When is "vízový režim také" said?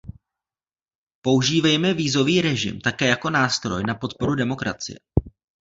1.93-3.07